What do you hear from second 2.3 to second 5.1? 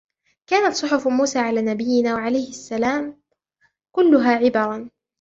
السَّلَامُ كُلُّهَا عِبَرًا